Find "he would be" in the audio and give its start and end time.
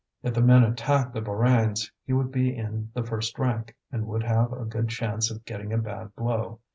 2.03-2.55